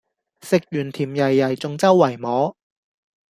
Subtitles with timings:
[0.41, 2.57] 食完甜椰椰仲周圍摸